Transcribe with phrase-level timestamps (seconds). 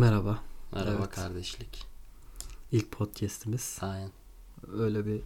[0.00, 0.38] Merhaba.
[0.72, 1.10] Merhaba Evet.
[1.14, 1.84] kardeşlik.
[2.72, 3.78] İlk podcast'imiz.
[3.80, 4.10] Aynen.
[4.78, 5.20] Öyle bir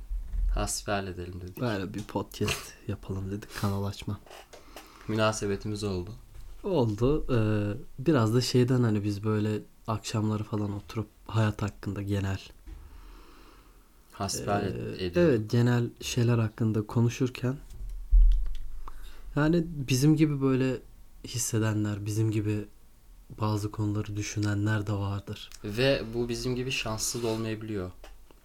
[0.55, 1.61] Hasbihal edelim dedik.
[1.61, 4.21] böyle bir podcast yapalım dedik kanal açma.
[5.09, 6.11] Münasebetimiz oldu.
[6.65, 7.27] Oldu.
[7.35, 12.41] Ee, biraz da şeyden hani biz böyle akşamları falan oturup hayat hakkında genel
[14.13, 15.17] Hasbihal Ee, ed- ediyoruz.
[15.17, 17.57] evet genel şeyler hakkında konuşurken
[19.37, 20.77] yani bizim gibi böyle
[21.25, 22.69] hissedenler, bizim gibi
[23.41, 25.51] bazı konuları düşünenler de vardır.
[25.65, 27.91] Ve bu bizim gibi şanslı da olmayabiliyor.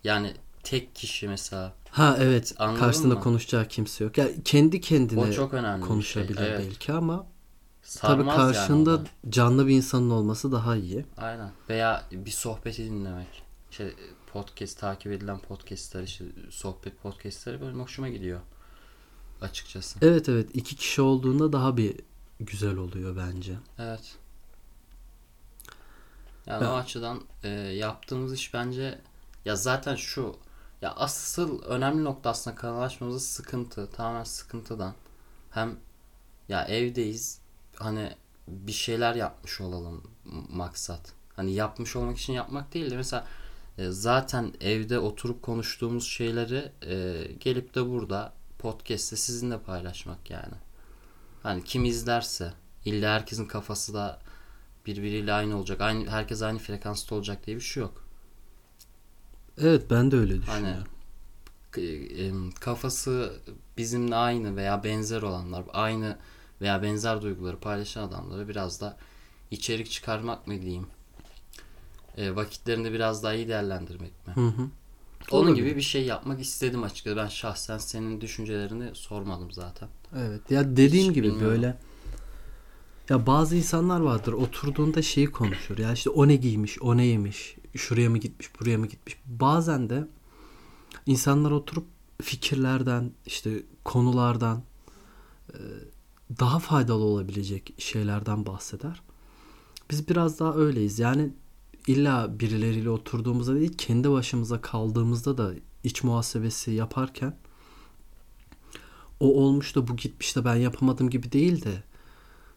[0.04, 1.74] Yani tek kişi mesela.
[1.92, 3.22] Ha evet Anladın karşısında mı?
[3.22, 4.18] konuşacağı kimse yok.
[4.18, 5.88] Yani kendi kendine O çok önemli şey.
[5.88, 6.60] konuşabilir Evet.
[6.68, 7.28] belki ama tabii
[7.84, 9.04] Sarmaz yani karşında onu.
[9.30, 11.06] canlı bir insanın olması daha iyi.
[11.18, 11.52] Aynen.
[11.70, 13.44] Veya bir sohbeti dinlemek.
[13.72, 13.94] İşte
[14.34, 18.40] podcast takip edilen podcastler işte sohbet podcastleri böyle hoşuma gidiyor.
[19.42, 20.00] Açıkçası.
[20.02, 21.96] Evet evet iki kişi olduğunda daha bir
[22.40, 23.54] güzel oluyor bence.
[23.80, 24.16] Evet.
[26.48, 29.00] Yani Ya- o açıdan e, yaptığımız iş bence
[29.46, 30.36] ya zaten şu
[30.82, 34.94] ya asıl önemli nokta aslında kanal açmamızın sıkıntı tamamen sıkıntıdan
[35.52, 35.78] hem
[36.50, 37.40] ya evdeyiz
[37.76, 38.16] hani
[38.48, 40.04] bir şeyler yapmış olalım
[40.50, 41.14] maksat.
[41.36, 43.28] Hani yapmış olmak için yapmak değil de mesela
[43.78, 50.54] e, zaten evde oturup konuştuğumuz şeyleri e, gelip de burada podcast'te sizinle paylaşmak yani.
[51.44, 52.54] Hani kim izlerse
[52.86, 54.20] illa herkesin kafası da
[54.86, 55.82] birbiriyle aynı olacak.
[55.82, 58.04] Aynı herkes aynı frekansta olacak diye bir şey yok.
[59.58, 60.88] Evet ben de öyle Hani düşünüyorum.
[61.78, 63.34] em, kafası
[63.78, 66.18] bizimle aynı veya benzer olanlar, aynı
[66.62, 68.98] veya benzer duyguları paylaşan adamlara biraz da
[69.52, 70.88] içerik çıkarmak mı diyeyim?
[72.18, 74.34] E, vakitlerini biraz daha iyi değerlendirmek mi?
[74.34, 74.70] Hı hı.
[75.32, 75.56] Onun Olabilir.
[75.56, 77.18] gibi bir şey yapmak istedim açıkçası.
[77.18, 79.90] Ben şahsen senin düşüncelerini sormadım zaten.
[80.18, 81.40] Evet ya dediğim Hiç gibi bilmiyorum.
[81.40, 81.78] böyle
[83.10, 85.78] ya bazı insanlar vardır oturduğunda şeyi konuşur.
[85.78, 89.18] Ya işte o ne giymiş, o ne yemiş, şuraya mı gitmiş, buraya mı gitmiş.
[89.26, 90.08] Bazen de
[91.06, 91.88] insanlar oturup
[92.22, 94.64] fikirlerden, işte konulardan
[95.54, 95.60] e,
[96.40, 99.02] daha faydalı olabilecek şeylerden bahseder.
[99.92, 101.00] Biz biraz daha öyleyiz.
[101.00, 101.34] Yani
[101.88, 107.38] illa birileriyle oturduğumuzda değil, kendi başımıza kaldığımızda da iç muhasebesi yaparken
[109.20, 111.84] o olmuş da bu gitmiş de ben yapamadım gibi değil de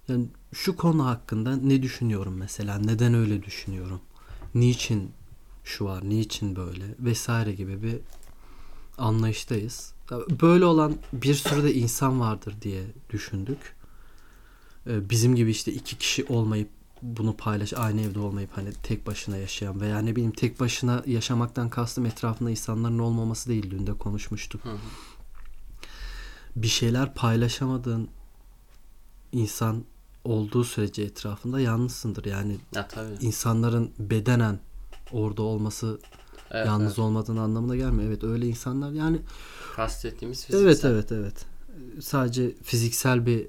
[0.08, 2.78] yani şu konu hakkında ne düşünüyorum mesela?
[2.78, 4.00] Neden öyle düşünüyorum?
[4.54, 5.10] Niçin
[5.64, 6.08] şu var?
[6.08, 6.84] Niçin böyle?
[6.98, 7.96] Vesaire gibi bir
[8.98, 9.92] anlayıştayız.
[10.42, 13.76] Böyle olan bir sürü de insan vardır diye düşündük.
[14.86, 16.68] Ee, bizim gibi işte iki kişi olmayıp
[17.02, 21.70] bunu paylaş aynı evde olmayıp hani tek başına yaşayan veya ne bileyim tek başına yaşamaktan
[21.70, 23.70] kastım etrafında insanların olmaması değil.
[23.70, 24.64] Dün de konuşmuştuk.
[24.64, 24.78] Hı hı.
[26.56, 28.08] bir şeyler paylaşamadığın
[29.32, 29.84] insan
[30.28, 32.24] olduğu sürece etrafında yalnızsındır.
[32.24, 33.14] Yani Ya tabii.
[33.20, 34.58] insanların bedenen
[35.12, 36.00] orada olması
[36.50, 36.98] Evet, yalnız evet.
[36.98, 38.08] olmadığın anlamına gelmiyor.
[38.08, 39.20] Evet öyle insanlar yani
[39.76, 40.64] Kastettiğimiz fiziksel.
[40.66, 41.44] evet evet evet.
[42.04, 43.46] Sadece fiziksel bir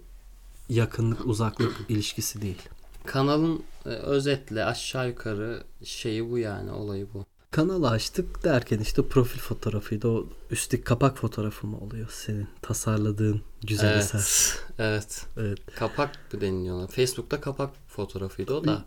[0.69, 2.61] yakınlık uzaklık ilişkisi değil.
[3.05, 7.25] Kanalın e, özetle aşağı yukarı şeyi bu yani olayı bu.
[7.51, 10.07] Kanalı açtık derken işte profil fotoğrafıydı.
[10.07, 14.15] O üstteki kapak fotoğrafı mı oluyor senin tasarladığın güzel evet.
[14.15, 14.55] eser?
[14.79, 15.25] Evet.
[15.37, 15.59] Evet.
[15.75, 16.87] Kapak mı deniliyor ona?
[16.87, 18.85] Facebook'ta kapak fotoğrafıydı o da.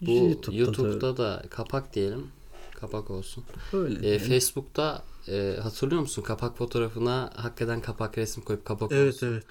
[0.00, 2.26] Bu YouTube'da YouTube'da, da da kapak diyelim.
[2.80, 3.44] Kapak olsun.
[3.72, 3.98] öyle.
[3.98, 4.28] E, diyelim.
[4.28, 6.22] Facebook'ta e, hatırlıyor musun?
[6.22, 9.26] Kapak fotoğrafına hakikaten kapak resim koyup kapak evet olsun.
[9.26, 9.44] evet.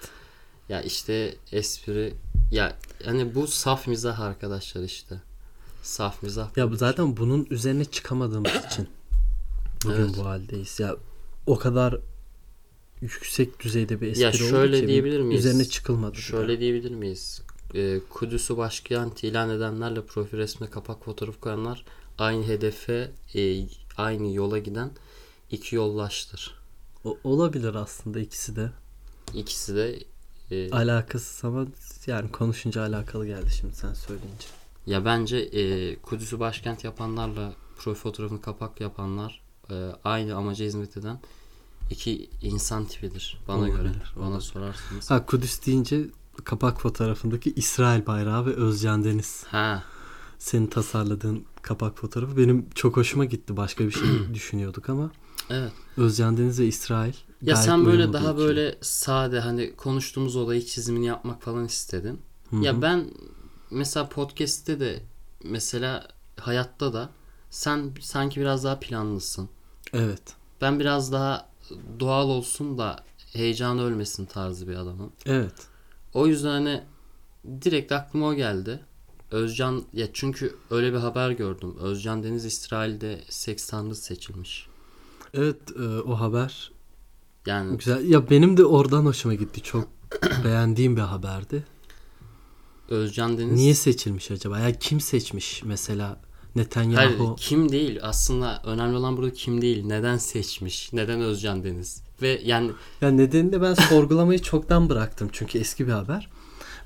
[0.68, 2.14] Ya işte espri
[2.52, 5.20] ya hani bu saf mizah arkadaşlar işte.
[5.82, 6.56] Saf mizah.
[6.56, 8.88] Ya zaten bunun üzerine çıkamadığımız için
[9.84, 10.10] bugün Evet.
[10.18, 10.80] bu haldeyiz.
[10.80, 10.96] Ya
[11.46, 11.96] o kadar
[13.00, 15.44] yüksek düzeyde bir espri Ya oldu şöyle ki diyebilir miyiz?
[15.44, 16.16] Üzerine çıkılmadı.
[16.16, 17.42] Şöyle diyebilir miyiz?
[17.74, 21.84] E, Kudüs'ü başkent ilan edenlerle profil resmine kapak fotoğrafı koyanlar
[22.18, 24.90] aynı hedefe e, aynı yola giden
[25.50, 26.54] iki yollaştır.
[27.04, 28.70] O- olabilir aslında ikisi de.
[29.34, 29.98] İkisi de
[30.50, 31.66] e, Alakasız ama
[32.06, 34.46] yani konuşunca alakalı geldi şimdi sen söyleyince.
[34.90, 41.20] Ya bence e, Kudüs'ü başkent yapanlarla profil fotoğrafını kapak yapanlar e, aynı amaca hizmet eden
[41.90, 43.92] iki insan tipidir bana Olabilir, göre.
[44.16, 44.40] Bana olabilir.
[44.40, 45.10] sorarsanız.
[45.10, 46.04] Ha Kudüs deyince
[46.44, 49.44] kapak fotoğrafındaki İsrail bayrağı ve Özcan Deniz.
[49.44, 49.82] Ha,
[50.38, 53.56] Senin tasarladığın kapak fotoğrafı benim çok hoşuma gitti.
[53.56, 55.10] Başka bir şey düşünüyorduk ama
[55.50, 55.72] evet.
[55.96, 57.12] Özcan Deniz ve İsrail.
[57.42, 58.44] Ya sen böyle daha ikili.
[58.44, 62.20] böyle sade hani konuştuğumuz olayı çizimini yapmak falan istedin.
[62.50, 62.64] Hı hı.
[62.64, 63.10] Ya ben
[63.70, 65.02] mesela podcast'te de
[65.44, 66.08] mesela
[66.40, 67.10] hayatta da
[67.50, 69.48] sen sanki biraz daha planlısın.
[69.92, 70.22] Evet.
[70.60, 71.48] Ben biraz daha
[72.00, 75.12] doğal olsun da heyecan ölmesin tarzı bir adamım.
[75.26, 75.54] Evet.
[76.14, 76.82] O yüzden hani
[77.62, 78.80] direkt aklıma o geldi.
[79.30, 81.76] Özcan ya çünkü öyle bir haber gördüm.
[81.80, 84.66] Özcan Deniz İsrail'de seks tanrısı seçilmiş.
[85.34, 86.72] Evet e, o haber
[87.46, 88.08] Yani güzel.
[88.08, 89.62] Ya benim de oradan hoşuma gitti.
[89.62, 89.88] Çok
[90.44, 91.64] beğendiğim bir haberdi.
[92.90, 94.58] Özcan Deniz Niye seçilmiş acaba?
[94.58, 97.36] Ya kim seçmiş mesela Hayır, Netanyahu?
[97.38, 102.70] kim değil aslında önemli olan burada kim değil neden seçmiş neden Özcan Deniz ve yani
[103.00, 106.28] Ya nedenini de ben sorgulamayı çoktan bıraktım çünkü eski bir haber.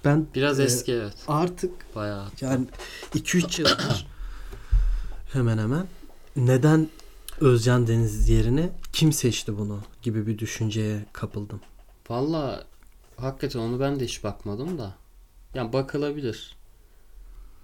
[0.05, 2.67] Ben biraz e, eski evet artık bayağı yani
[3.15, 4.07] 2-3 yıldır
[5.33, 5.87] hemen hemen
[6.37, 6.89] neden
[7.41, 11.61] Özcan Deniz yerine kim seçti bunu gibi bir düşünceye kapıldım.
[12.11, 12.65] valla
[13.17, 14.95] hakikaten onu ben de hiç bakmadım da
[15.55, 16.57] yani bakılabilir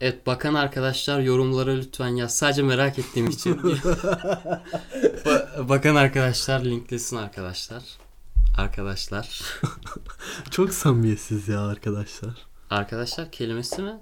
[0.00, 2.36] Evet bakan arkadaşlar yorumlara lütfen yaz.
[2.36, 3.54] Sadece merak ettiğim için.
[5.24, 7.82] Ba- bakan arkadaşlar linklesin arkadaşlar.
[8.56, 9.42] Arkadaşlar.
[10.50, 12.30] Çok samimiyetsiz ya arkadaşlar.
[12.70, 14.00] Arkadaşlar kelimesi mi?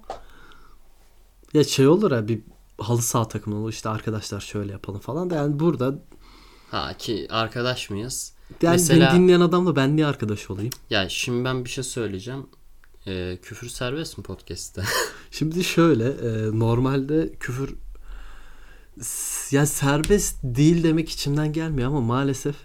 [1.53, 2.41] Ya şey olur ya bir
[2.77, 5.93] halı saha takımı olur işte arkadaşlar şöyle yapalım falan da yani burada
[6.71, 8.33] Ha ki arkadaş mıyız?
[8.61, 10.71] yani Mesela- beni dinleyen adamla ben niye arkadaş olayım?
[10.89, 12.47] Ya şimdi ben bir şey söyleyeceğim.
[13.09, 14.83] Ee, küfür serbest mi podcast'te?
[15.31, 17.75] Şimdi şöyle e, normalde küfür
[19.51, 22.55] ya serbest değil demek içimden gelmiyor ama maalesef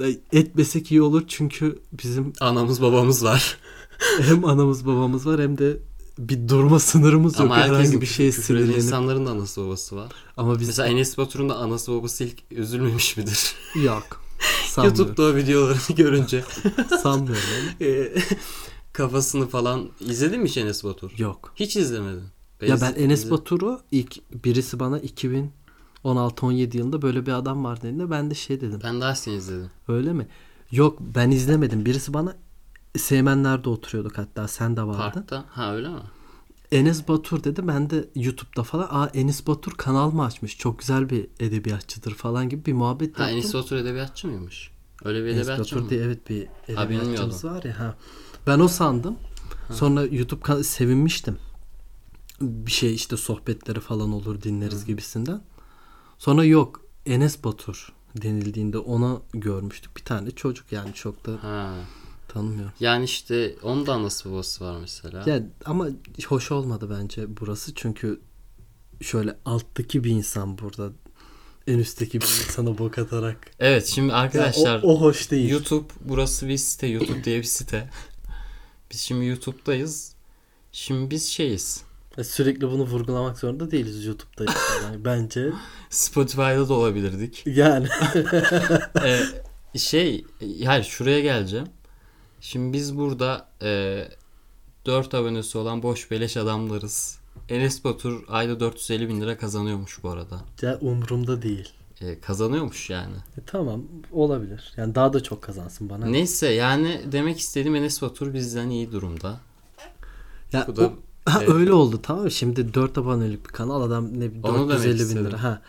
[0.00, 3.58] e, etmesek iyi olur çünkü bizim Anamız babamız var.
[4.20, 5.76] hem anamız babamız var hem de
[6.18, 7.42] bir durma sınırımız yok.
[7.42, 10.12] Ama herkesin Herhangi bir şeye sinirlenip insanların da anası babası var.
[10.36, 13.54] ama biz Mesela Enes Batur'un da anası babası ilk üzülmemiş midir?
[13.84, 14.26] yok.
[14.66, 14.98] Sanmıyorum.
[14.98, 16.44] YouTube'da o videolarını görünce
[17.02, 17.44] Sanmıyorum.
[18.96, 21.12] Kafasını falan izledin mi hiç Enes Batur?
[21.18, 21.52] Yok.
[21.56, 22.24] Hiç izlemedin.
[22.62, 24.98] Ya ben Enes Batur'u ilk birisi bana
[26.04, 28.80] 2016-17 yılında böyle bir adam var dediğinde ben de şey dedim.
[28.84, 29.70] Ben daha seni izledim.
[29.88, 30.28] Öyle mi?
[30.70, 31.84] Yok ben izlemedim.
[31.86, 32.36] Birisi bana
[32.96, 34.98] Seymenler'de oturuyorduk hatta sen de vardın.
[34.98, 35.44] Parkta.
[35.48, 36.00] Ha öyle mi?
[36.72, 37.68] Enes Batur dedi.
[37.68, 40.58] Ben de YouTube'da falan aa Enes Batur kanal mı açmış?
[40.58, 43.38] Çok güzel bir edebiyatçıdır falan gibi bir muhabbet Ha yaptım.
[43.38, 44.70] Enes Batur edebiyatçı mıymış?
[45.04, 45.90] Öyle bir Enes edebiyatçı Batur mı?
[45.90, 47.78] diye evet bir edebiyatçımız var ya.
[47.80, 47.94] Ha.
[48.46, 49.16] Ben o sandım.
[49.72, 51.38] Sonra YouTube sevinmiştim.
[52.40, 55.40] Bir şey işte sohbetleri falan olur dinleriz gibisinden.
[56.18, 59.96] Sonra yok Enes Batur denildiğinde ona görmüştük.
[59.96, 61.74] Bir tane çocuk yani çok da Ha.
[62.28, 62.72] tanımıyorum.
[62.80, 65.30] Yani işte onun da anası babası var mesela.
[65.30, 65.88] Ya ama
[66.28, 68.20] hoş olmadı bence burası çünkü
[69.00, 70.92] şöyle alttaki bir insan burada
[71.66, 73.50] en üstteki bir insana bok atarak.
[73.58, 75.50] Evet şimdi arkadaşlar Ya o, o hoş değil.
[75.50, 76.86] YouTube burası bir site.
[76.86, 77.90] YouTube diye bir site.
[78.96, 80.12] Biz şimdi YouTube'dayız.
[80.72, 81.82] Şimdi biz şeyiz.
[82.22, 84.52] Sürekli bunu vurgulamak zorunda değiliz YouTube'da.
[84.82, 85.52] Yani bence
[85.90, 87.42] Spotify'da da olabilirdik.
[87.46, 87.88] yani
[89.04, 89.20] Ee,
[89.78, 90.24] şey
[90.64, 91.66] hayır şuraya geleceğim.
[92.40, 94.02] Şimdi biz burada e,
[94.86, 97.18] 4 abonesi olan boş beleş adamlarız.
[97.48, 100.40] Enes Batur ayda 450 bin lira kazanıyormuş bu arada.
[100.62, 101.72] ya umurumda değil.
[102.00, 103.14] E, kazanıyormuş yani.
[103.38, 103.82] E, tamam
[104.12, 104.72] olabilir.
[104.76, 106.06] Yani daha da çok kazansın bana.
[106.06, 109.40] Neyse yani demek istediğim Enes Batur bizden iyi durumda.
[110.52, 110.92] Ya Bu da o-
[111.30, 111.48] ha, evet.
[111.54, 112.30] öyle oldu tamam?
[112.30, 115.42] Şimdi 4 abonelik bir kanal adam ne Onu demek 450 bin lira.
[115.42, 115.62] Ha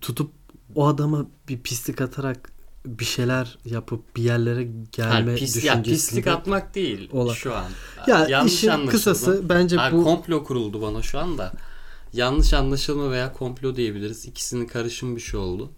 [0.00, 0.30] tutup
[0.74, 2.52] o adama bir pislik atarak
[2.86, 5.94] bir şeyler yapıp bir yerlere gelme Hayır, pis, ya, düşüncesinde.
[5.94, 7.34] pislik atmak değil Olan.
[7.34, 7.64] şu an.
[8.06, 11.52] Ya Yanlış işin kısası bence Abi bu komplo kuruldu bana şu anda.
[12.16, 14.26] Yanlış anlaşılma veya komplo diyebiliriz.
[14.26, 15.72] İkisinin karışım bir şey oldu.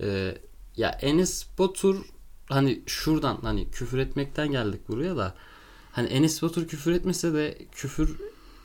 [0.00, 0.38] Ee,
[0.76, 2.04] ya Enes Batur
[2.48, 5.34] hani şuradan hani küfür etmekten geldik buraya da
[5.92, 8.16] hani Enes Batur küfür etmese de küfür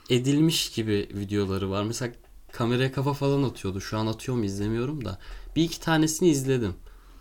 [0.10, 1.84] edilmiş gibi videoları var.
[1.84, 2.14] Mesela
[2.52, 3.82] kameraya kafa falan atıyordu.
[3.82, 5.20] Şu an atıyor mu izlemiyorum da.
[5.56, 6.74] Bir iki tanesini izledim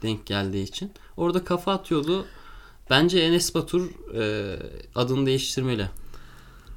[0.02, 0.92] denk geldiği için.
[1.16, 2.26] Orada kafa atıyordu.
[2.90, 4.56] Bence Enes Batur e,
[4.94, 5.88] adını değiştirmeli.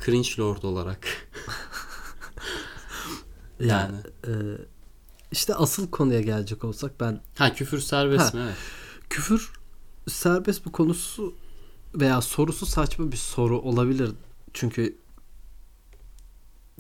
[0.06, 1.08] Cringe Lord olarak.
[3.60, 3.96] yani
[4.28, 4.32] e,
[5.32, 8.38] işte asıl konuya gelecek olsak ben Ha küfür serbest Ha.
[8.38, 8.44] mi?
[8.44, 8.56] Evet.
[9.10, 9.52] küfür
[10.08, 11.36] serbest bu konusu
[11.96, 14.12] veya sorusu saçma bir soru olabilir.
[14.54, 14.98] Çünkü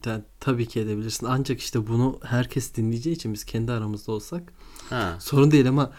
[0.05, 1.25] yani tabii ki edebilirsin.
[1.29, 4.53] Ancak işte bunu herkes dinleyeceği için biz kendi aramızda olsak
[4.89, 5.17] Ha.
[5.19, 5.91] sorun değil ama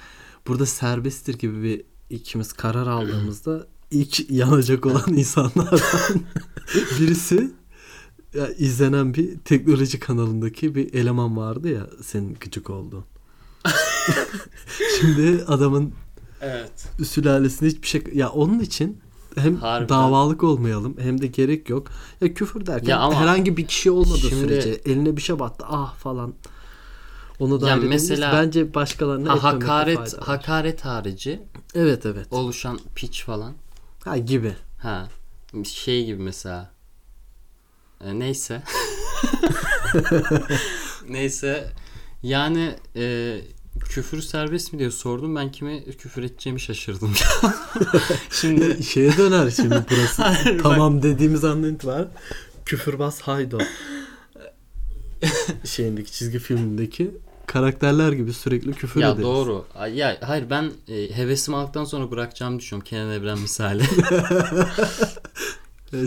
[0.47, 1.83] burada serbesttir gibi bir
[2.17, 5.81] ikimiz karar aldığımızda ilk yanacak olan insanlardan
[7.01, 7.51] birisi
[8.35, 13.05] ya izlenen bir teknoloji kanalındaki bir eleman vardı ya senin gıcık olduğun.
[15.01, 15.93] Şimdi adamın
[16.41, 16.89] Evet.
[17.07, 19.01] sülalesinde hiçbir şey ya onun için
[19.35, 19.89] hem Harbiden.
[19.89, 21.87] davalık olmayalım hem de gerek yok.
[22.21, 25.65] Ya küfür derken Ya ama herhangi bir kişi olmadığı şimdi- sürece eline bir şey battı
[25.69, 26.35] ah falan.
[27.39, 28.11] Onu da Ya halledebiliriz.
[28.11, 31.43] mesela- bence başkalarına Ha, hakaret hakaret harici
[31.75, 32.27] Evet evet.
[32.31, 33.53] oluşan piç falan.
[34.05, 34.53] Ha gibi.
[34.79, 35.09] Ha.
[35.65, 36.71] Şey gibi mesela.
[38.05, 38.63] E, neyse.
[41.09, 41.73] Neyse
[42.23, 43.37] yani e,
[43.81, 45.37] küfür serbest mi diye sordum.
[45.37, 47.13] Ben kime küfür edeceğimi şaşırdım.
[48.31, 50.23] Şimdi Şeye döner şimdi burası.
[50.23, 52.09] Hayır, bak- tamam dediğimiz andan itibaren
[52.67, 53.59] küfürbaz haydo.
[55.65, 57.11] Şeyindeki çizgi filmindeki
[57.47, 59.25] karakterler gibi sürekli küfür ya ederiz.
[59.25, 59.65] doğru.
[59.95, 62.89] Ya hayır ben e, hevesimi aldıktan sonra bırakacağımı düşünüyorum.
[62.91, 63.83] Kenan Evren misali.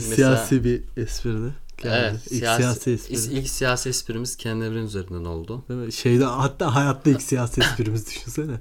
[0.02, 1.50] Siyasi bir espri de.
[1.84, 1.96] Geldi.
[2.12, 2.32] evet.
[2.32, 3.34] İlk siyasi, siyasi espri.
[3.34, 5.66] ilk siyasi esprimiz Kenan Evren üzerinden oldu.
[5.70, 5.94] Değil mi?
[5.94, 8.60] Şeyde hatta hayatta ilk siyasi esprimiz düşünsene.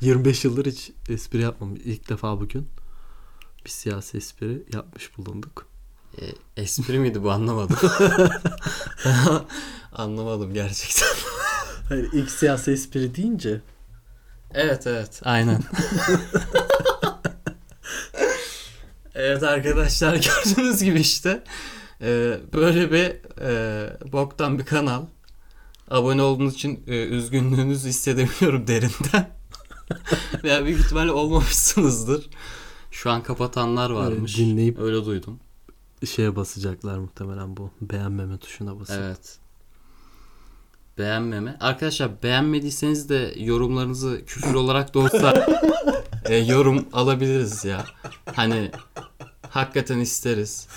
[0.00, 1.80] 25 yıldır hiç espri yapmamış.
[1.84, 2.68] İlk defa bugün
[3.64, 5.66] bir siyasi espri yapmış bulunduk.
[6.20, 6.22] E,
[6.62, 7.76] espri miydi bu anlamadım.
[9.92, 11.08] anlamadım gerçekten.
[11.88, 13.60] Hayır ilk siyasi espri deyince
[14.54, 15.60] Evet evet aynen.
[19.14, 21.42] evet arkadaşlar gördüğünüz gibi işte
[22.00, 25.02] e, böyle bir e, boktan bir kanal.
[25.90, 29.30] Abone olduğunuz için e, üzgünlüğünüzü hissedemiyorum derinden.
[30.44, 32.30] Veya büyük ihtimalle olmamışsınızdır.
[32.90, 34.38] Şu an kapatanlar varmış.
[34.38, 35.40] Evet, dinleyip- Öyle duydum.
[36.06, 38.96] şeye basacaklar muhtemelen bu beğenmeme tuşuna basıp.
[38.98, 39.38] Evet.
[40.98, 41.56] Beğenmeme.
[41.60, 45.46] Arkadaşlar beğenmediyseniz de yorumlarınızı küfür olarak da olsa
[46.24, 47.84] e, yorum alabiliriz ya.
[48.34, 48.70] Hani
[49.54, 50.68] hakikaten isteriz.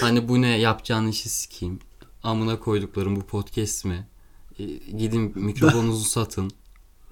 [0.00, 1.78] Hani bu ne yapacağın işi sikeyim.
[2.22, 4.06] Amına koyduklarım bu podcast mi?
[4.58, 4.64] E,
[4.98, 6.50] gidin mikrofonunuzu satın.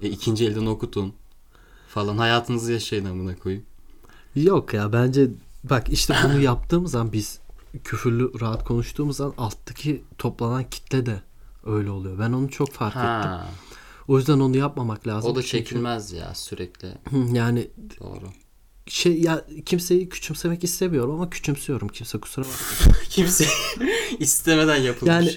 [0.01, 1.13] E, ikinci elden okutun.
[1.89, 3.65] Falan hayatınızı yaşayın amına koyayım.
[4.35, 5.27] Yok ya bence
[5.63, 7.39] bak işte bunu yaptığımız zaman biz
[7.83, 11.21] küfürlü rahat konuştuğumuz zaman alttaki toplanan kitle de
[11.65, 12.19] öyle oluyor.
[12.19, 13.05] Ben onu çok fark ettim.
[13.07, 13.47] Ha,
[14.07, 15.31] O yüzden onu yapmamak lazım.
[15.31, 16.97] o da Çünkü- çekilmez ya sürekli.
[17.33, 17.67] yani
[17.99, 18.29] Doğru.
[18.87, 22.93] Şey ya kimseyi küçümsemek istemiyorum ama küçümsüyorum kimse kusura bakmasın.
[23.09, 23.45] Kimse
[24.19, 25.13] istemeden yapılmış.
[25.13, 25.31] Yani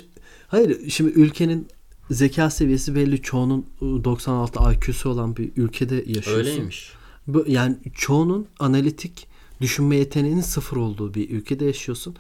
[0.49, 1.69] hayır şimdi ülkenin
[2.11, 3.23] zeka seviyesi belli.
[3.23, 6.33] Çoğunun ıı, 96 IQ'su olan bir ülkede yaşıyorsun.
[6.35, 6.93] Öyleymiş.
[7.27, 9.27] Bu, yani çoğunun analitik
[9.61, 12.17] düşünme yeteneğinin sıfır olduğu bir ülkede yaşıyorsun.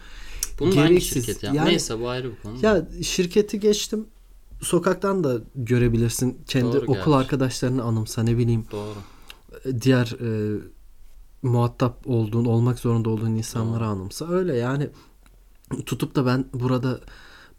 [0.60, 1.12] Bunun hangi Gereksiz.
[1.26, 1.52] şirket ya?
[1.54, 2.58] Yani- Neyse bu ayrı bir konu.
[2.62, 4.06] Ya şirketi geçtim.
[4.62, 6.38] Sokaktan da görebilirsin.
[6.46, 7.10] Kendi Doğru okul gerçi.
[7.14, 8.94] arkadaşlarını anımsa ne bileyim Doğru.
[9.80, 10.58] diğer e,
[11.44, 14.90] muhatap olduğun olmak zorunda olduğun insanları anımsa öyle yani
[15.86, 17.00] tutup da ben burada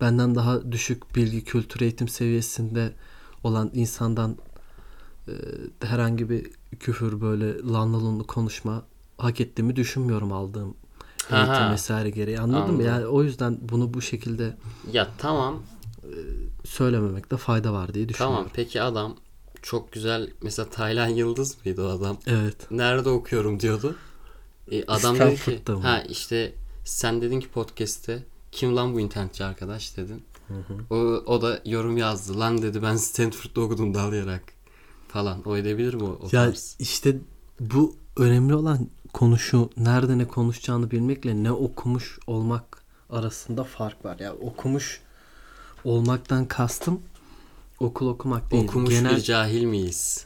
[0.02, 2.94] benden daha düşük bilgi kültür eğitim seviyesinde
[3.44, 4.38] olan insandan
[5.28, 5.34] e,
[5.82, 8.84] herhangi bir küfür böyle lanlı lunlu konuşma
[9.18, 10.74] hak ettiğimi düşünmüyorum aldığım
[11.32, 11.72] eğitim ha.
[11.72, 12.70] vesaire gereği anladın mı?
[12.70, 12.86] Anladım.
[12.86, 14.58] Yani o yüzden bunu bu şekilde
[14.92, 15.60] Ya tamam.
[16.66, 18.36] söylememekte fayda var diye düşünüyorum.
[18.38, 18.52] Tamam.
[18.54, 19.16] Peki adam
[19.66, 22.18] çok güzel mesela Taylan Yıldız mıydı o adam?
[22.28, 22.72] Evet.
[22.72, 23.96] Nerede okuyorum diyordu.
[24.72, 25.80] E, adam dedi ki mı?
[25.80, 26.56] ha işte
[26.86, 30.24] sen dedin ki podcast'te kim lan bu internetçi arkadaş dedin.
[30.90, 30.96] O,
[31.26, 32.40] o da yorum yazdı.
[32.40, 34.44] Lan dedi ben Stanford'da okudum dalayarak
[35.08, 35.42] falan.
[35.46, 36.76] O edebilir mi o, o Ya tarz?
[36.80, 37.18] işte
[37.60, 44.20] bu önemli olan konuşu nerede ne konuşacağını bilmekle ne okumuş olmak arasında fark var.
[44.20, 45.02] Ya okumuş
[45.84, 47.02] olmaktan kastım
[47.80, 48.64] okul okumak değil.
[48.64, 50.26] Okumuş genel bir cahil miyiz?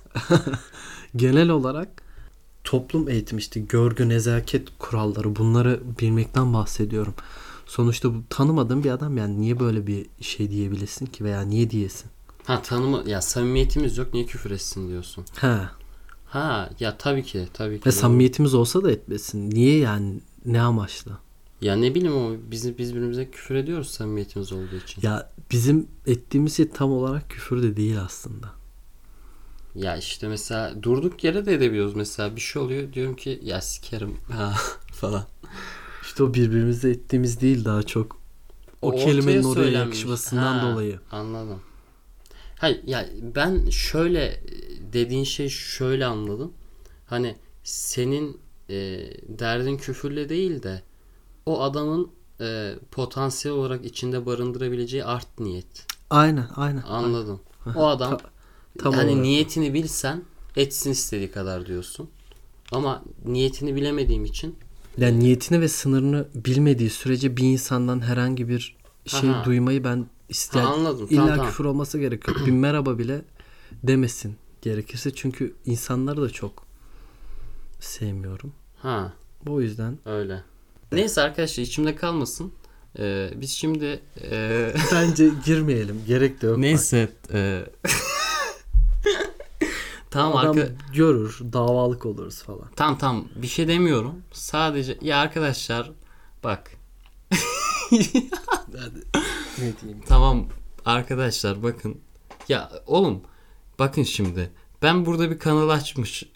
[1.16, 1.90] genel olarak
[2.64, 7.14] toplum eğitimi işte görgü, nezaket kuralları bunları bilmekten bahsediyorum.
[7.66, 12.10] Sonuçta bu tanımadığın bir adam yani niye böyle bir şey diyebilirsin ki veya niye diyesin?
[12.44, 15.26] Ha tanıma ya samimiyetimiz yok niye küfür etsin diyorsun.
[15.36, 15.72] Ha.
[16.26, 17.86] Ha ya tabii ki tabii ki.
[17.86, 19.52] Ve samimiyetimiz olsa da etmesin.
[19.52, 20.20] Niye yani?
[20.46, 21.12] Ne amaçla?
[21.62, 25.02] Ya ne bileyim ama biz, biz birbirimize küfür ediyoruz samimiyetimiz olduğu için.
[25.02, 28.54] Ya, Ya bizim ettiğimiz şey tam olarak küfür de değil aslında.
[29.98, 34.54] işte mesela durduk yere de edebiliyoruz mesela bir şey oluyor diyorum ki ya sikerim ha
[34.94, 35.26] falan.
[36.04, 38.18] İşte o birbirimizle ettiğimiz değil daha çok
[38.82, 39.74] o, ortaya kelimenin oraya söylenmiş.
[39.74, 41.00] yakışmasından Ha, dolayı.
[41.12, 41.62] Anladım.
[42.60, 44.44] Hayır ya ben şöyle
[44.94, 46.54] dediğin şey şöyle anladım.
[47.06, 48.38] Hani senin
[48.70, 48.76] e,
[49.28, 50.84] derdin küfürle değil de
[51.50, 52.10] o adamın
[52.42, 55.86] e, potansiyel olarak içinde barındırabileceği art niyet.
[56.10, 56.82] Aynen aynen.
[56.82, 57.40] Anladım.
[57.76, 58.30] O adam Ta-
[58.78, 59.22] tam hani olarak.
[59.24, 60.22] niyetini bilsen
[60.56, 62.10] etsin istediği kadar diyorsun.
[62.72, 64.56] Ama niyetini bilemediğim için
[64.98, 69.44] Yani niyetini ve sınırını bilmediği sürece bir insandan herhangi bir şey Aha.
[69.44, 71.08] duymayı ben isteyen Ha, anladım.
[71.10, 71.46] illa Tamam, tamam.
[71.52, 72.38] küfür olması gerekiyor.
[72.46, 73.22] bir merhaba bile
[73.84, 76.66] demesin gerekirse çünkü insanları da çok
[77.80, 78.54] sevmiyorum.
[78.82, 79.14] ha
[79.48, 80.44] O yüzden öyle.
[80.92, 82.54] Neyse arkadaşlar içimde kalmasın.
[83.00, 84.00] Ee, biz şimdi
[84.32, 86.02] e, bence girmeyelim.
[86.08, 86.58] Gerek de yok.
[86.58, 87.64] neyse e,
[90.12, 92.70] tamam Adam arka görür, davalık oluruz falan.
[92.76, 94.16] Tamam tamam bir şey demiyorum.
[94.32, 95.92] Sadece ya arkadaşlar
[96.44, 96.72] bak
[97.92, 98.00] ne
[99.82, 100.02] diyeyim?
[100.08, 100.48] Tamam
[100.86, 101.98] arkadaşlar bakın.
[102.50, 103.22] Ya oğlum
[103.80, 104.52] bakın şimdi.
[104.82, 106.24] Ben burada bir kanal açmış.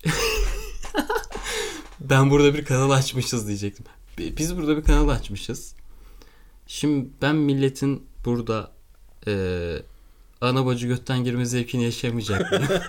[2.00, 3.86] ben burada bir kanal açmışız diyecektim.
[4.18, 5.76] Biz burada bir kanal açmışız.
[6.68, 8.72] Şimdi ben milletin burada
[9.28, 9.34] e,
[10.42, 12.68] ana bacı götten girme zevkini yaşayamayacak mıyım?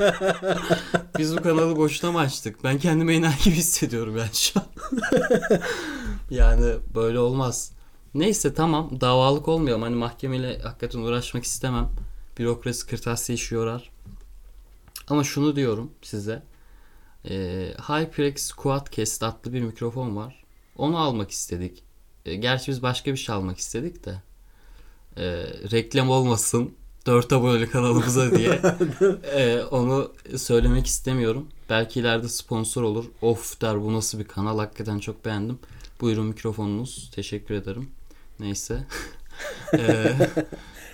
[1.19, 2.65] Biz bu kanalı boşuna mı açtık?
[2.65, 4.67] Ben kendimi enayi gibi hissediyorum yani şu an.
[6.31, 7.73] yani böyle olmaz.
[8.15, 9.83] Neyse tamam davalık olmayalım.
[9.83, 11.89] Hani mahkemeyle hakikaten uğraşmak istemem.
[12.39, 13.91] Bürokrasi kırtasiye işi yorar.
[15.09, 16.43] Ama şunu diyorum size.
[17.31, 17.35] E,
[17.89, 20.44] HyperX Quadcast adlı bir mikrofon var.
[20.77, 21.83] Onu almak istedik.
[22.25, 24.23] E, gerçi biz başka bir şey almak istedik de.
[25.17, 25.25] E,
[25.71, 26.75] reklam olmasın.
[27.07, 28.61] 4 aboneli kanalımıza diye.
[29.35, 31.49] E, onu söylemek istemiyorum.
[31.71, 33.05] Belki ileride sponsor olur.
[33.23, 34.59] Of der bu nasıl bir kanal.
[34.59, 35.59] Hakikaten çok beğendim.
[36.01, 37.11] Buyurun mikrofonunuz.
[37.15, 37.91] Teşekkür ederim.
[38.41, 38.87] Neyse.
[39.79, 40.17] e,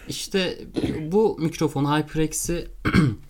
[0.09, 0.59] işte
[1.01, 2.69] bu mikrofon HyperX'i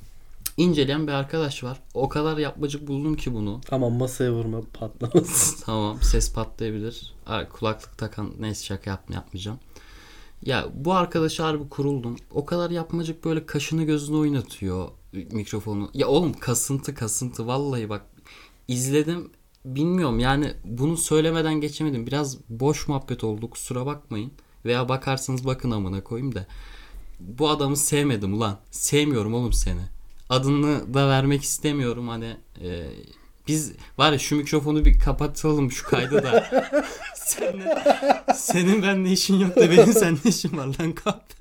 [0.60, 1.80] inceleyen bir arkadaş var.
[1.94, 3.60] O kadar yapmacık buldum ki bunu.
[3.70, 5.62] Ama masaya vurma patlamasın.
[5.66, 7.14] tamam ses patlayabilir.
[7.26, 9.58] Ay, Kulaklık takan neyse şaka yapma yapmayacağım.
[10.42, 12.16] Ya bu arkadaş harbi kuruldum.
[12.30, 15.90] O kadar yapmacık böyle kaşını gözünü oynatıyor mikrofonu.
[15.94, 18.02] Ya oğlum kasıntı kasıntı vallahi bak
[18.68, 19.30] izledim
[19.64, 22.06] bilmiyorum yani bunu söylemeden geçemedim.
[22.06, 24.32] Biraz boş muhabbet oldu kusura bakmayın.
[24.64, 26.46] Veya bakarsanız bakın amına koyayım da.
[27.20, 28.58] Bu adamı sevmedim ulan.
[28.70, 29.99] Sevmiyorum oğlum seni.
[30.30, 32.36] Adını da vermek istemiyorum hani.
[32.62, 32.86] E,
[33.48, 36.46] biz var ya şu mikrofonu bir kapatalım şu kaydı da.
[37.14, 37.68] senin,
[38.34, 41.24] senin benimle işin yok da benim seninle işim var lan kap.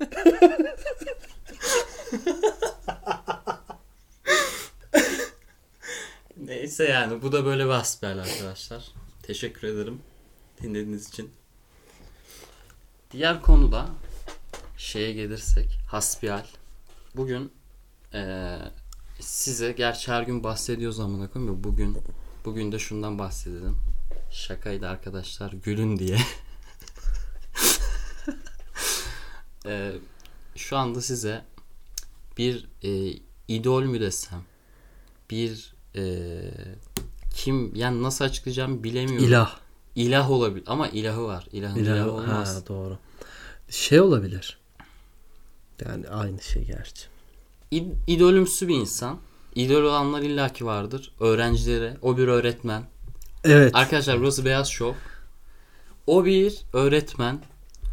[6.36, 8.84] Neyse yani bu da böyle bir asbel arkadaşlar.
[9.22, 10.02] Teşekkür ederim
[10.62, 11.30] dinlediğiniz için.
[13.10, 13.86] Diğer konuda
[14.76, 16.44] şeye gelirsek hasbihal.
[17.16, 17.52] Bugün
[18.14, 18.58] eee,
[19.20, 21.98] size gerçi her gün bahsediyoruz amına koyayım ya bugün
[22.44, 23.76] bugün de şundan bahsedelim.
[24.30, 26.18] Şakaydı arkadaşlar gülün diye.
[29.64, 29.92] Eee,
[30.56, 31.44] şu anda size
[32.38, 34.42] bir e, idol mü desem
[35.30, 36.02] bir e,
[37.34, 39.24] kim yani nasıl açıklayacağımı bilemiyorum.
[39.28, 39.58] İlah.
[39.94, 41.48] İlah olabilir ama ilahı var.
[41.52, 42.14] İlahın ilahı İlah.
[42.14, 42.56] olmaz.
[42.56, 42.98] Ha, doğru.
[43.68, 44.58] Şey olabilir.
[45.84, 47.06] Yani aynı şey gerçi.
[47.70, 49.18] İd- idolümsü bir insan.
[49.54, 51.12] İdol olanlar illaki vardır.
[51.20, 51.92] Öğrencileri.
[52.02, 52.82] O bir öğretmen.
[53.44, 53.74] Evet.
[53.74, 54.98] Arkadaşlar burası Beyaz Show.
[56.06, 57.40] O bir öğretmen.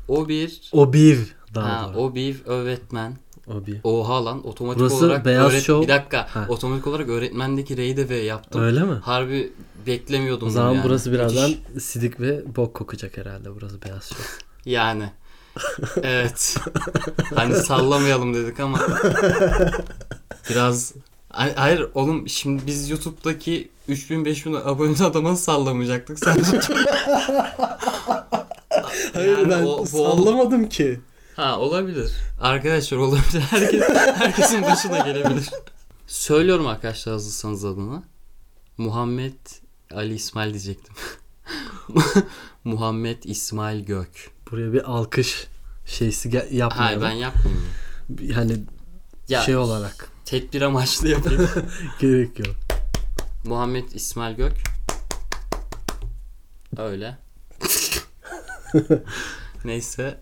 [0.08, 2.02] O bir o bir daha ha, doğru.
[2.02, 3.18] o bir öğretmen.
[3.48, 3.80] O bir.
[3.84, 5.88] Oha lan otomatik Burası olarak Beyaz öğret- Show.
[5.88, 6.46] bir dakika Ha.
[6.50, 8.62] otomatik olarak öğretmendeki R'yi de V yaptım.
[8.62, 8.94] Öyle mi?
[8.94, 9.54] Harbi
[9.88, 10.84] beklemiyordum O zaman yani.
[10.84, 11.84] burası birazdan Müthiş.
[11.84, 13.56] sidik ve bok kokacak herhalde.
[13.56, 14.18] Burası beyaz şey.
[14.74, 15.10] Yani.
[16.04, 16.56] Evet.
[17.36, 18.80] hani sallamayalım dedik ama
[20.50, 20.93] biraz
[21.30, 26.20] Hay- Hayır oğlum şimdi biz YouTube'daki 3000 5000 abone adama sallamayacaktık.
[26.20, 26.38] Sen
[29.13, 31.00] Hayır Yani ben o- sallamadım ki.
[31.36, 32.12] Ha olabilir.
[32.41, 33.41] Arkadaşlar olabilir.
[33.50, 33.82] Herkes,
[34.15, 35.50] herkesin başına gelebilir.
[36.08, 38.04] Söylüyorum arkadaşlar hazırsanız adını.
[38.78, 39.34] Muhammed
[39.93, 40.93] Ali İsmail diyecektim.
[42.63, 44.32] Muhammed İsmail Gök.
[44.52, 45.48] Buraya bir alkış
[45.86, 47.02] şeysi yapmayalım.
[47.02, 47.64] Hayır ben yapmayayım.
[48.22, 48.58] Yani
[49.30, 51.50] Ya, şey olarak Tedbir amaçlı yapayım.
[52.00, 52.56] gerek yok.
[53.46, 54.54] Muhammed İsmail Gök.
[56.78, 57.18] Öyle.
[59.66, 60.20] Neyse.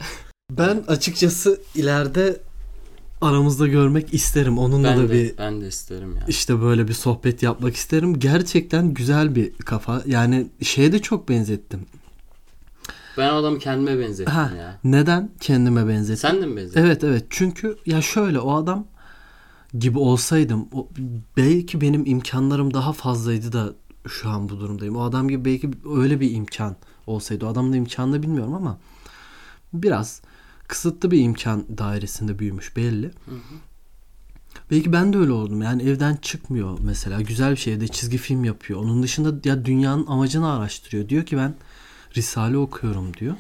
[0.52, 2.42] Ben açıkçası ileride
[3.22, 4.58] aramızda görmek isterim.
[4.60, 6.24] Onunla Ben da de, bir ben de isterim ya.
[6.28, 8.20] işte böyle bir sohbet yapmak isterim.
[8.20, 10.04] Gerçekten güzel bir kafa.
[10.06, 11.86] Yani şeye de çok benzettim.
[13.18, 14.80] Ben o adamı kendime benzettim Ha, ya.
[14.84, 16.18] neden kendime benzettim?
[16.32, 16.80] Sen de mi benzettin?
[16.82, 18.88] Evet evet çünkü ya şöyle o adam
[19.80, 20.90] gibi olsaydım o,
[21.38, 23.74] belki benim imkanlarım daha fazlaydı da
[24.08, 24.96] şu an bu durumdayım.
[24.96, 26.76] O adam gibi belki öyle bir imkan
[27.08, 27.46] olsaydı.
[27.46, 28.78] O adamın da imkanını bilmiyorum ama
[29.74, 30.22] biraz
[30.68, 33.12] kısıtlı bir imkan dairesinde büyümüş belli.
[34.72, 35.62] Belki ben de öyle oldum.
[35.62, 37.22] Yani evden çıkmıyor mesela.
[37.22, 38.80] Güzel bir şey evde çizgi film yapıyor.
[38.80, 41.10] Onun dışında ya dünyanın amacını araştırıyor.
[41.10, 41.56] Diyor ki ben
[42.16, 43.36] Risale okuyorum diyor.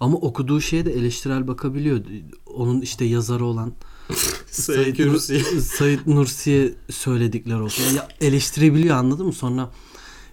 [0.00, 2.00] Ama okuduğu şeye de eleştirel bakabiliyor.
[2.46, 3.72] Onun işte yazarı olan
[4.50, 5.40] Said Nursi.
[5.60, 7.96] Said Nursi'ye söyledikleri olsun.
[7.96, 9.32] Ya eleştirebiliyor anladın mı?
[9.32, 9.70] Sonra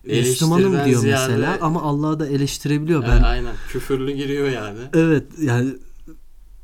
[0.05, 3.03] Müslümanım diyor ziyade- mesela ama Allah'ı da eleştirebiliyor.
[3.03, 3.55] Ha, Ben aynen.
[3.69, 4.79] Küfürlü giriyor yani.
[4.93, 5.73] evet yani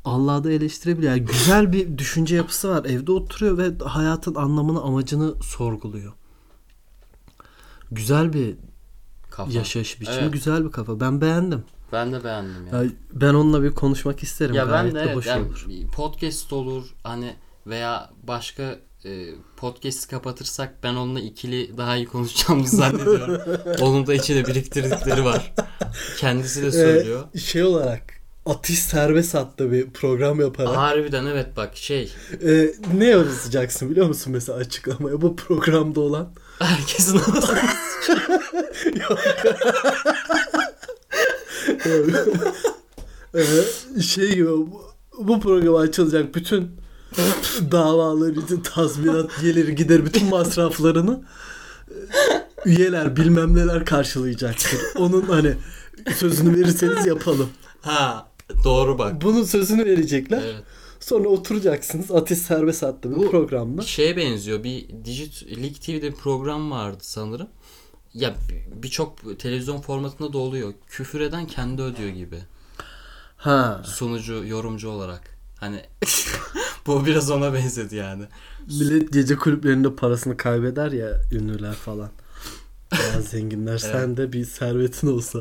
[0.04, 1.12] Allah'ı da eleştirebiliyor.
[1.12, 2.84] Yani güzel bir düşünce yapısı var.
[2.84, 6.12] Evde oturuyor ve hayatın anlamını, amacını sorguluyor.
[7.90, 8.54] Güzel bir
[9.30, 9.52] Kafa.
[9.52, 10.32] yaşayış biçimi, Evet.
[10.32, 11.00] güzel bir kafa.
[11.00, 11.64] Ben beğendim.
[11.92, 12.82] Ben de beğendim ya.
[12.82, 14.54] Ya ben onunla bir konuşmak isterim.
[14.54, 15.66] Ya Gayet ben de de evet, yani olur.
[15.92, 23.40] podcast olur hani veya başka e, podcast'i kapatırsak ben onunla ikili daha iyi konuşacağımızı zannediyorum.
[23.80, 25.52] Onun da içinde biriktirdikleri var.
[26.18, 27.24] Kendisi de söylüyor.
[27.34, 32.12] Ee, şey olarak Ateş Serbest adlı bir program yaparak Harbiden evet bak şey
[32.46, 36.28] e, ne yazacaksın biliyor musun mesela açıklamaya bu programda olan
[36.60, 37.58] herkesin anasını
[43.34, 44.82] Ee, şey gibi bu,
[45.18, 46.70] bu programa açılacak bütün
[47.72, 51.20] davalar için tazminat gelir gider bütün masraflarını
[51.88, 51.94] e,
[52.64, 54.80] üyeler bilmem neler karşılayacaktır.
[54.96, 55.54] Onun hani
[56.16, 57.48] sözünü verirseniz yapalım.
[57.80, 58.28] Ha
[58.64, 59.22] doğru bak.
[59.22, 60.42] Bunun sözünü verecekler.
[60.44, 60.64] Evet.
[61.00, 63.82] Sonra oturacaksınız Ateş Serbest adlı bir Bu programda.
[63.82, 64.64] Şeye benziyor.
[64.64, 67.48] Bir Digit Lig TV'de bir program vardı sanırım.
[68.14, 70.72] Ya bir- birçok televizyon formatında da oluyor.
[70.86, 72.38] Küfür eden kendi ödüyor gibi.
[73.36, 73.82] Ha.
[73.84, 75.38] Sunucu, yorumcu olarak.
[75.56, 75.80] Hani
[76.86, 78.24] bu biraz ona benzedi yani.
[78.66, 82.10] Millet gece kulüplerinde parasını kaybeder ya ünlüler falan.
[82.92, 85.38] Ya zenginler sen de bir servetin olsa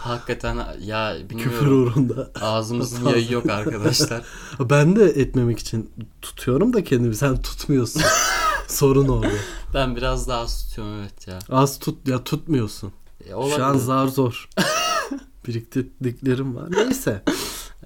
[0.00, 1.82] Hakikaten ya küfür bilmiyorum.
[1.82, 2.30] uğrunda.
[2.40, 4.22] Ağzımızın yayı yok arkadaşlar.
[4.60, 5.90] Ben de etmemek için
[6.22, 8.02] tutuyorum da kendimi sen tutmuyorsun.
[8.68, 9.32] Sorun orada.
[9.74, 11.38] Ben biraz daha az tutuyorum evet ya.
[11.50, 12.92] Az tut ya tutmuyorsun.
[13.24, 14.48] E, Şu an zar zor.
[15.46, 16.68] Biriktirdiklerim var.
[16.70, 17.22] Neyse.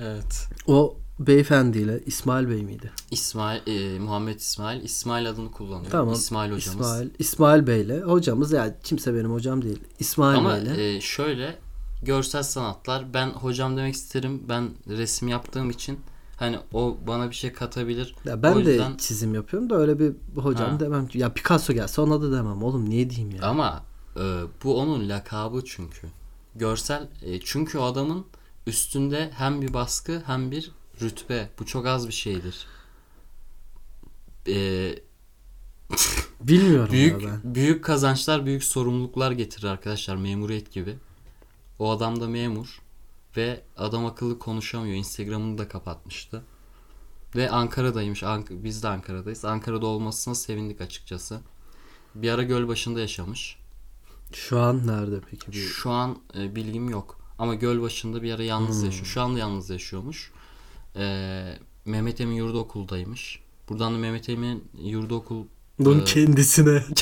[0.00, 0.48] Evet.
[0.66, 2.90] O beyefendiyle İsmail Bey miydi?
[3.11, 4.83] İsmail, e, Muhammed İsmail.
[4.85, 5.90] İsmail adını kullanıyor.
[5.90, 6.14] Tamam.
[6.14, 6.87] İsmail hocamız.
[6.87, 9.81] İsmail, İsmail Bey'le hocamız ya kimse benim hocam değil.
[9.98, 10.96] İsmail Ama Bey'le.
[10.96, 11.57] e, şöyle
[12.05, 14.43] görsel sanatlar ben hocam demek isterim.
[14.49, 16.01] Ben resim yaptığım için
[16.37, 18.14] hani o bana bir şey katabilir.
[18.25, 20.81] ya ben o de yüzden- çizim yapıyorum da öyle bir hocam Ha.
[20.81, 21.09] demem.
[21.14, 22.62] Ya Picasso gelse ona da demem.
[22.62, 23.43] Oğlum niye diyeyim ya?
[23.43, 23.83] Ama
[24.17, 26.07] e, bu onun lakabı çünkü.
[26.57, 28.27] Görsel e, çünkü o adamın
[28.67, 31.49] üstünde hem bir baskı hem bir rütbe.
[31.59, 32.67] Bu çok az bir şeydir.
[34.49, 34.55] E,
[36.40, 37.55] Bilmiyorum büyük ya ben.
[37.55, 40.97] büyük kazançlar büyük sorumluluklar getirir arkadaşlar memuriyet gibi.
[41.78, 42.80] O adam da memur
[43.37, 44.96] ve adam akıllı konuşamıyor.
[44.96, 46.42] Instagram'ını da kapatmıştı.
[47.37, 48.22] Ve Ankara'daymış.
[48.22, 49.44] Ank- biz de Ankara'dayız.
[49.44, 51.40] Ankara'da olmasına sevindik açıkçası.
[52.14, 53.56] Bir ara Gölbaşı'nda yaşamış.
[54.32, 55.52] Şu an nerede peki?
[55.52, 55.56] Bir...
[55.56, 57.18] Şu an e, bilgim yok.
[57.38, 58.84] Ama Gölbaşı'nda bir ara yalnız Hmm.
[58.84, 59.06] yaşıyor.
[59.06, 60.32] Şu anda yalnız yaşıyormuş.
[60.96, 63.40] E, Mehmet Emin yurdu okuldaymış.
[63.68, 65.44] Buradan da Mehmet Emin yurdu okul
[65.78, 66.84] Bunun e, kendisine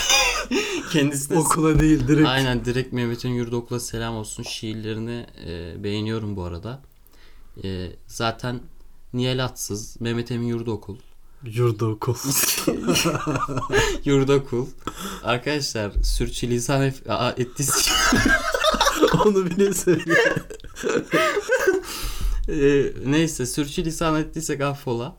[0.93, 2.29] kendisine okula değil direkt.
[2.29, 4.43] Aynen direkt Mehmet'in yurdu okula selam olsun.
[4.43, 6.83] Şiirlerini e, beğeniyorum bu arada.
[7.65, 8.61] E, zaten
[9.13, 10.97] Nihal Atsız, Mehmet Emin yurdu okul.
[11.45, 12.15] Yurda okul.
[14.05, 14.67] Yurdu okul.
[15.23, 17.91] Arkadaşlar sürçülisan ef- Aa, ettiyse
[19.25, 20.15] Onu bile söyle.
[22.49, 25.17] e, neyse sürçülisan ettiysek affola.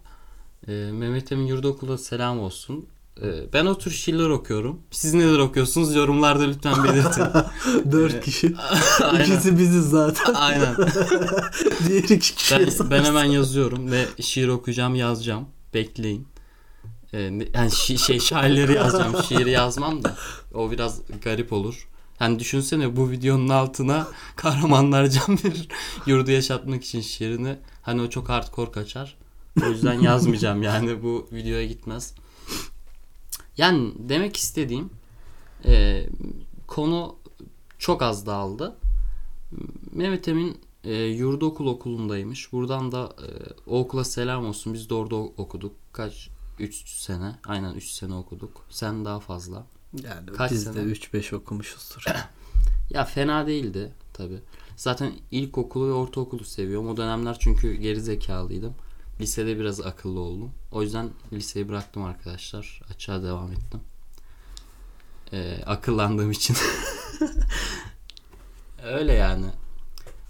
[0.68, 2.86] E, Mehmet Emin yurdu okula selam olsun.
[3.22, 4.82] E, ben o tür şiirler okuyorum.
[4.92, 5.96] Siz neler okuyorsunuz?
[5.96, 7.24] Yorumlarda lütfen belirtin.
[7.92, 8.48] Dört Ee, kişi.
[9.22, 10.34] İkisi biziz zaten.
[10.34, 10.76] Aynen.
[11.88, 15.46] Diğer iki kişi Ben, ben hemen yazıyorum ve şiir okuyacağım yazacağım.
[15.74, 16.28] Bekleyin.
[17.14, 19.24] Ee, yani şi- şey şairleri yazacağım.
[19.28, 20.16] Şiiri yazmam da
[20.54, 21.88] o biraz garip olur.
[22.20, 25.68] Yani düşünsene bu videonun altına kahramanlar can verir.
[26.06, 27.56] Yurdu yaşatmak için şiirini.
[27.82, 29.16] Hani o çok hardcore kaçar.
[29.66, 32.14] O yüzden yazmayacağım yani bu videoya gitmez.
[33.58, 34.90] Yani demek istediğim
[35.66, 36.06] e,
[36.68, 37.16] konu
[37.80, 38.76] çok az dağıldı.
[39.92, 42.52] Mehmet Emin e, yurdu okul okulundaymış.
[42.52, 43.28] Buradan da e,
[43.68, 44.74] o okula selam olsun.
[44.74, 45.76] Biz de orada okuduk.
[45.94, 46.30] Kaç?
[46.60, 47.36] 3 sene.
[47.48, 48.66] Aynen 3 sene okuduk.
[48.70, 49.66] Sen daha fazla.
[50.04, 50.92] Yani Kaç biz de sene?
[50.92, 52.06] 3-5 okumuşuzdur.
[52.90, 54.40] Ya fena değildi tabi.
[54.76, 56.90] Zaten ilkokulu ve ortaokulu seviyorum.
[56.90, 58.76] O dönemler çünkü geri zekalıydım.
[59.22, 60.52] Lisede biraz akıllı oldum.
[60.72, 62.82] O yüzden liseyi bıraktım arkadaşlar.
[62.90, 63.80] Açığa devam ettim.
[65.34, 66.56] Ee, akıllandığım için.
[68.84, 69.46] Öyle yani.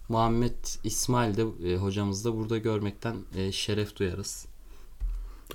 [0.10, 4.46] Muhammed İsmail de e, hocamız da burada görmekten e, şeref duyarız.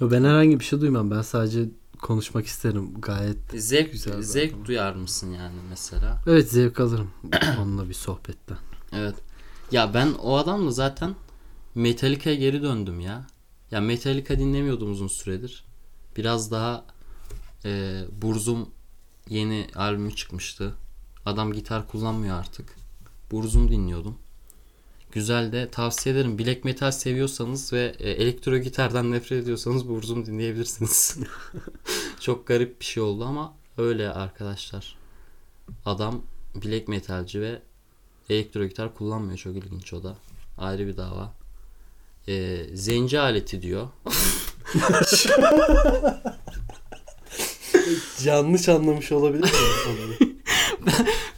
[0.01, 1.11] ben herhangi bir şey duymam.
[1.11, 1.65] Ben sadece
[2.03, 3.01] konuşmak isterim.
[3.01, 4.65] Gayet Zevk Güzel zevk adam.
[4.65, 6.23] duyar mısın yani mesela?
[6.27, 7.11] evet zevk alırım
[7.61, 8.59] onunla bir sohbetten.
[8.93, 9.15] Evet.
[9.73, 11.15] Ya ben o adamla zaten
[11.79, 13.27] Metallica'ya geri döndüm ya.
[13.71, 15.65] Ya Metallica dinlemiyordum uzun süredir.
[16.17, 16.85] Biraz daha
[17.65, 18.71] e, Burzum
[19.29, 20.75] yeni albümü çıkmıştı.
[21.27, 22.77] Adam gitar kullanmıyor artık.
[23.31, 24.19] Burzum dinliyordum.
[25.13, 26.39] Güzel de tavsiye ederim.
[26.39, 31.19] Black metal seviyorsanız ve e, elektro gitardan nefret ediyorsanız Burzum dinleyebilirsiniz.
[32.21, 34.97] Çok garip bir şey oldu ama öyle arkadaşlar.
[35.87, 36.23] Adam
[36.55, 37.63] black metalci ve
[38.31, 39.39] Elektro gitar kullanmıyor.
[39.39, 40.17] Çok ilginç o da.
[40.59, 41.38] Ayrı bir dava.
[42.29, 43.89] Ee, zenci aleti diyor.
[48.25, 49.51] Yanlış anlamış olabilir mi?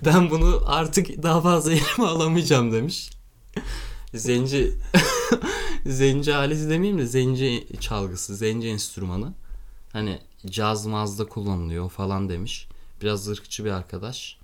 [0.05, 3.11] Ben bunu artık daha fazla elime alamayacağım demiş.
[4.15, 4.73] Zenci
[5.87, 9.33] zenci aleti demeyeyim de zenci çalgısı, zenci enstrümanı.
[9.93, 12.69] Hani caz mazda kullanılıyor falan demiş.
[13.03, 14.39] Biraz ırkçı bir arkadaş.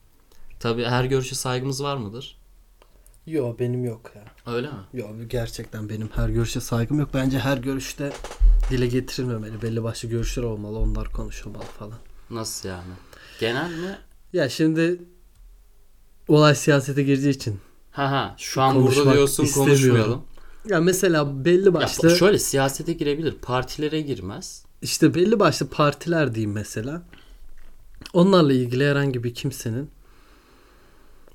[0.60, 2.36] Tabi her görüşe saygımız var mıdır?
[3.26, 4.52] Yok benim yok ya.
[4.54, 4.74] Öyle mi?
[4.92, 7.08] Yok gerçekten benim her görüşe saygım yok.
[7.14, 8.12] Bence her görüşte
[8.70, 9.62] dile getirilmemeli.
[9.62, 10.78] Belli başlı görüşler olmalı.
[10.78, 11.98] Onlar konuşulmalı falan.
[12.30, 12.92] Nasıl yani?
[13.40, 13.98] Genel mi?
[14.32, 15.00] Ya şimdi
[16.28, 17.60] olay siyasete girdiği için.
[17.92, 20.22] Ha ha şu an burada diyorsun konuşmayalım.
[20.68, 23.32] Ya mesela belli Ya başlı şöyle siyasete girebilir.
[23.32, 24.64] Partilere girmez.
[24.82, 27.02] işte belli başlı partiler diyeyim mesela.
[28.12, 29.90] Onlarla ilgili herhangi bir kimsenin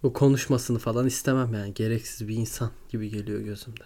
[0.03, 1.73] bu konuşmasını falan istemem yani.
[1.73, 3.83] Gereksiz bir insan gibi geliyor gözümde.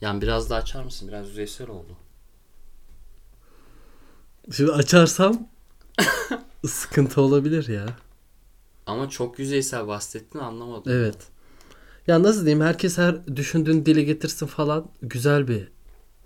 [0.00, 1.08] Yani biraz daha açar mısın?
[1.08, 1.96] Biraz yüzeysel oldu.
[4.52, 5.48] Şimdi açarsam
[6.66, 7.86] sıkıntı olabilir ya.
[8.86, 10.92] Ama çok yüzeysel bahsettin anlamadım.
[10.92, 11.16] Evet.
[12.06, 15.68] Ya nasıl diyeyim herkes her düşündüğünü dile getirsin falan güzel bir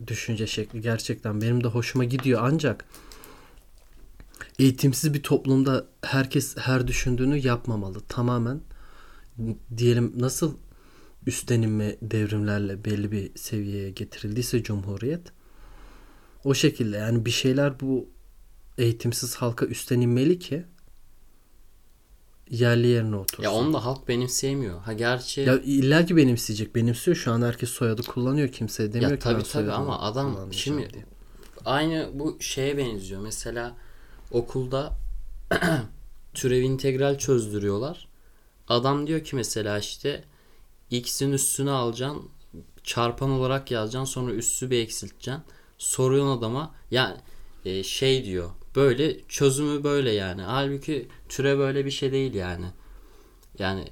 [0.06, 2.84] düşünce şekli gerçekten benim de hoşuma gidiyor ancak
[4.58, 8.00] eğitimsiz bir toplumda herkes her düşündüğünü yapmamalı.
[8.00, 8.60] Tamamen
[9.76, 10.54] diyelim nasıl
[11.26, 15.20] üstlenilme devrimlerle belli bir seviyeye getirildiyse cumhuriyet
[16.44, 18.08] o şekilde yani bir şeyler bu
[18.78, 20.64] eğitimsiz halka üstlenilmeli ki
[22.50, 23.42] yerli yerine otursun.
[23.42, 24.80] Ya onu da halk benimseyemiyor.
[24.80, 26.74] Ha gerçi Ya illa ki benimseyecek.
[26.74, 27.16] Benimsiyor.
[27.16, 28.48] Şu an herkes soyadı kullanıyor.
[28.48, 31.04] Kimse demiyor Ya ki tabii tabii ama adam şimdi- diye.
[31.64, 33.20] aynı bu şeye benziyor.
[33.20, 33.76] Mesela
[34.34, 34.96] okulda
[36.34, 38.08] türev integral çözdürüyorlar.
[38.68, 40.24] Adam diyor ki mesela işte
[40.90, 42.30] x'in üstünü alacaksın
[42.84, 45.42] çarpan olarak yazacaksın sonra üssü bir eksilteceksin.
[45.78, 47.16] Soruyorsun adama yani
[47.64, 50.42] e, şey diyor böyle çözümü böyle yani.
[50.42, 52.66] Halbuki türev böyle bir şey değil yani.
[53.58, 53.84] Yani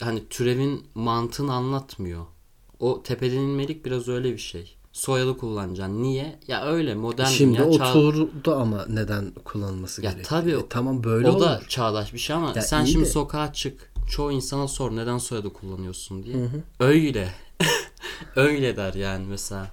[0.00, 2.26] hani türevin mantığını anlatmıyor.
[2.78, 4.76] O tepeden inmelik biraz öyle bir şey.
[4.92, 6.02] Soyadı kullanacaksın.
[6.02, 6.38] Niye?
[6.48, 7.70] Ya öyle modern Şimdi dünya.
[7.70, 10.28] çağ- oturdu ama neden kullanılması Ya gerekiyor?
[10.42, 11.40] tabii E, tamam böyle o olur.
[11.40, 13.92] da çağdaş bir şey ama Ya sen şimdi de- sokağa çık.
[14.10, 16.36] Çoğu insana sor neden soyadı kullanıyorsun diye.
[16.80, 17.28] Öyle.
[18.36, 19.70] öyle der yani mesela.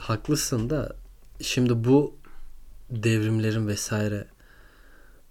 [0.00, 0.96] Haklısın da
[1.40, 2.14] şimdi bu
[2.90, 4.26] devrimlerin vesaire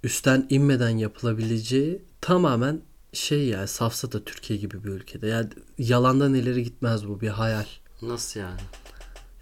[0.03, 2.81] üstten inmeden yapılabileceği tamamen
[3.13, 5.27] şey yani safsata Türkiye gibi bir ülkede.
[5.27, 7.65] Yani yalandan ileri gitmez bu bir hayal.
[8.01, 8.59] Nasıl yani?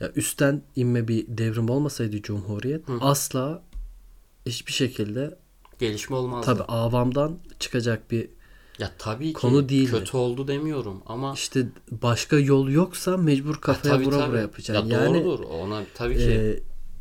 [0.04, 3.64] Ya üstten inme bir devrim olmasaydı Cumhuriyet asla
[4.46, 5.38] hiçbir şekilde
[5.80, 6.46] Gelişme olmaz.
[6.46, 8.30] tabi avamdan çıkacak bir
[8.80, 9.92] Ya tabii ki Konu değildi.
[9.92, 14.32] kötü oldu demiyorum ama işte başka yol yoksa mecbur kafaya tabii vura tabii.
[14.32, 14.88] vura yapacaksın.
[14.90, 15.44] Ya yani doğrudur.
[15.44, 16.32] Ona tabii ki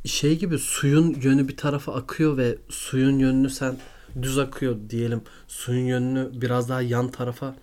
[0.04, 3.76] e, şey gibi suyun yönü bir tarafa akıyor ve suyun yönünü sen
[4.22, 5.22] düz akıyor diyelim.
[5.48, 7.56] Suyun yönünü biraz daha yan tarafa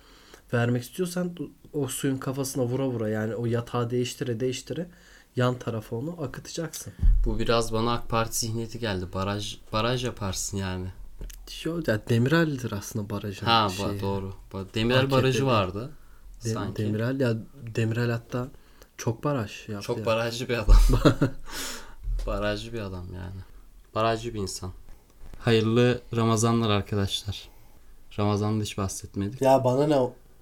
[0.52, 1.36] vermek istiyorsan
[1.72, 4.86] o suyun kafasına vura vura yani o yatağı değiştire değiştire
[5.36, 6.92] yan tarafa onu akıtacaksın.
[7.24, 9.06] bu biraz bana AK Parti zihniyeti geldi.
[9.14, 10.86] Baraj baraj yaparsın yani.
[11.48, 14.00] Şu ya Demirel'dir aslında barajın Ha ba- şeyi.
[14.00, 14.32] doğru.
[14.74, 15.10] Demirel AKP'de.
[15.16, 15.90] barajı vardı.
[16.44, 16.82] De- sanki.
[16.82, 17.34] Demirel ya
[17.74, 18.48] Demirel hatta
[18.96, 19.86] çok baraj yaptı.
[19.86, 20.06] Çok ya.
[20.06, 20.76] barajcı bir adam.
[22.26, 23.40] barajcı bir adam yani.
[23.94, 24.72] Barajcı bir insan.
[25.38, 27.48] Hayırlı Ramazanlar arkadaşlar.
[28.18, 29.42] Ramazan'da hiç bahsetmedik.
[29.42, 30.14] Ya bana ne o